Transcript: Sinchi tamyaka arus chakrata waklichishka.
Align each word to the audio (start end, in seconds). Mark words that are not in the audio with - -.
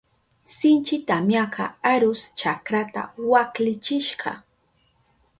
Sinchi 0.57 0.95
tamyaka 1.07 1.63
arus 1.93 2.21
chakrata 2.39 3.01
waklichishka. 3.31 4.31